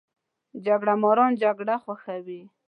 جګړه 0.65 0.93
ماران 1.01 1.31
جګړه 1.43 1.75
خوښوي 1.83 2.41